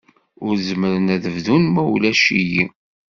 Ur 0.45 0.53
zmiren 0.67 1.07
ad 1.15 1.25
bdun 1.35 1.63
ma 1.73 1.83
ulac-iyi. 1.93 2.63